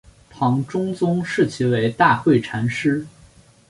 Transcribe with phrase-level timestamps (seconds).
[0.31, 3.05] 唐中宗谥其为大惠禅师。